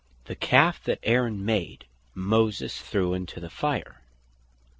The 0.25 0.33
Calfe 0.35 0.83
that 0.85 0.97
Aaron 1.03 1.45
made, 1.45 1.85
Moses 2.15 2.81
threw 2.81 3.13
into 3.13 3.39
the 3.39 3.51
fire. 3.51 4.01